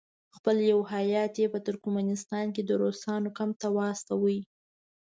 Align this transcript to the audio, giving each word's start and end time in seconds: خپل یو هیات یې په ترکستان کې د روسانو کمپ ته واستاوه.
خپل 0.35 0.55
یو 0.71 0.79
هیات 0.93 1.33
یې 1.41 1.47
په 1.53 1.59
ترکستان 1.67 2.45
کې 2.55 2.61
د 2.65 2.71
روسانو 2.81 3.29
کمپ 3.37 3.53
ته 3.61 3.67
واستاوه. 3.77 4.37